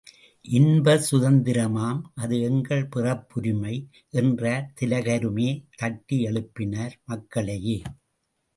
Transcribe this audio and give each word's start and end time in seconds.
இன்ப 0.45 0.93
சுதந்திரமாம் 1.09 1.99
அது 2.15 2.35
எங்கள் 2.41 2.87
பிறப்புரிமை! 2.87 3.75
என்றார் 4.13 4.67
திலகருமே 4.81 5.49
தட்டி 5.77 6.19
எழுப்பினர் 6.25 6.95
மக்களையே. 7.05 7.79